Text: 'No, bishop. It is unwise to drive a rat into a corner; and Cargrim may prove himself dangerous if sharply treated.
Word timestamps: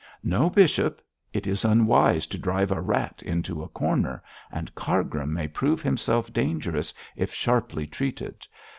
'No, 0.23 0.49
bishop. 0.49 0.99
It 1.31 1.45
is 1.45 1.63
unwise 1.63 2.25
to 2.25 2.39
drive 2.39 2.71
a 2.71 2.81
rat 2.81 3.21
into 3.23 3.61
a 3.61 3.67
corner; 3.67 4.23
and 4.51 4.73
Cargrim 4.73 5.31
may 5.31 5.47
prove 5.47 5.83
himself 5.83 6.33
dangerous 6.33 6.91
if 7.15 7.31
sharply 7.31 7.85
treated. 7.85 8.47